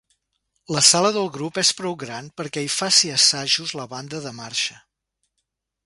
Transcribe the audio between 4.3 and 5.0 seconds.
marxa.